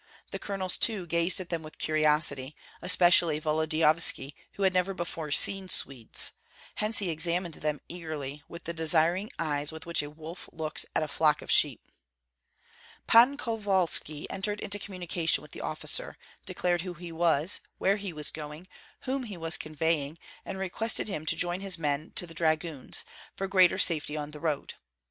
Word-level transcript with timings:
The 0.31 0.39
colonels 0.39 0.79
too 0.79 1.05
gazed 1.05 1.39
at 1.39 1.49
them 1.49 1.61
with 1.61 1.77
curiosity, 1.77 2.55
especially 2.81 3.37
Volodyovski, 3.39 4.33
who 4.53 4.63
had 4.63 4.73
never 4.73 4.95
before 4.95 5.29
seen 5.29 5.69
Swedes; 5.69 6.31
hence 6.77 6.97
he 6.97 7.11
examined 7.11 7.53
them 7.61 7.79
eagerly 7.87 8.41
with 8.47 8.63
the 8.63 8.73
desiring 8.73 9.29
eyes 9.37 9.71
with 9.71 9.85
which 9.85 10.01
a 10.01 10.09
wolf 10.09 10.49
looks 10.51 10.87
at 10.95 11.03
a 11.03 11.07
flock 11.07 11.43
of 11.43 11.51
sheep. 11.51 11.81
Pan 13.05 13.37
Kovalski 13.37 14.25
entered 14.31 14.59
into 14.61 14.79
communication 14.79 15.43
with 15.43 15.51
the 15.51 15.61
officer, 15.61 16.17
declared 16.47 16.81
who 16.81 16.95
he 16.95 17.11
was, 17.11 17.61
where 17.77 17.97
he 17.97 18.11
was 18.11 18.31
going, 18.31 18.67
whom 19.01 19.25
he 19.25 19.37
was 19.37 19.55
conveying, 19.55 20.17
and 20.43 20.57
requested 20.57 21.09
him 21.09 21.27
to 21.27 21.35
join 21.35 21.59
his 21.59 21.77
men 21.77 22.09
to 22.15 22.25
the 22.25 22.33
dragoons, 22.33 23.05
for 23.35 23.45
greater 23.47 23.77
safety 23.77 24.17
on 24.17 24.31
the 24.31 24.39
road. 24.39 24.73